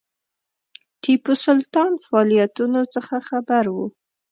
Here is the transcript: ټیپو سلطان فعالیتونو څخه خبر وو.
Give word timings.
ټیپو 1.01 1.33
سلطان 1.45 1.91
فعالیتونو 2.05 2.81
څخه 2.93 3.15
خبر 3.29 3.63
وو. 3.75 3.85